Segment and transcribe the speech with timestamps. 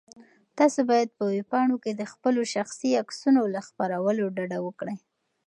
[0.57, 4.97] تاسو باید په ویبپاڼو کې د خپلو شخصي عکسونو له خپرولو ډډه وکړئ.